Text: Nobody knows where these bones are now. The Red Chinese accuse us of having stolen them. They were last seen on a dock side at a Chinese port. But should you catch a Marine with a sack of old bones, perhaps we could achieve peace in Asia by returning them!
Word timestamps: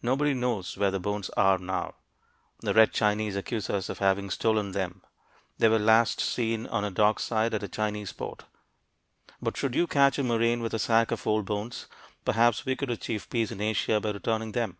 Nobody 0.00 0.32
knows 0.32 0.78
where 0.78 0.90
these 0.90 1.02
bones 1.02 1.28
are 1.36 1.58
now. 1.58 1.96
The 2.60 2.72
Red 2.72 2.94
Chinese 2.94 3.36
accuse 3.36 3.68
us 3.68 3.90
of 3.90 3.98
having 3.98 4.30
stolen 4.30 4.72
them. 4.72 5.02
They 5.58 5.68
were 5.68 5.78
last 5.78 6.18
seen 6.18 6.66
on 6.68 6.82
a 6.82 6.90
dock 6.90 7.20
side 7.20 7.52
at 7.52 7.62
a 7.62 7.68
Chinese 7.68 8.10
port. 8.14 8.46
But 9.42 9.58
should 9.58 9.74
you 9.74 9.86
catch 9.86 10.18
a 10.18 10.22
Marine 10.22 10.62
with 10.62 10.72
a 10.72 10.78
sack 10.78 11.10
of 11.10 11.26
old 11.26 11.44
bones, 11.44 11.88
perhaps 12.24 12.64
we 12.64 12.74
could 12.74 12.88
achieve 12.90 13.28
peace 13.28 13.50
in 13.50 13.60
Asia 13.60 14.00
by 14.00 14.12
returning 14.12 14.52
them! 14.52 14.78